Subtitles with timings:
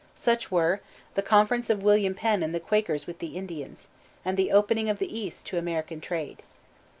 [0.15, 0.81] Such were:
[1.13, 3.87] the conference of William Penn and the Quakers with the Indians,
[4.25, 6.41] and the opening of the East to American trade.